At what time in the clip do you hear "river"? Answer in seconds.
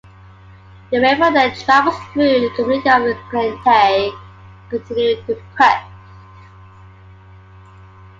0.99-1.29